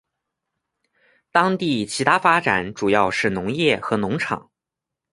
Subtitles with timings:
[1.31, 4.49] 当地其它发展主要是农业和农场。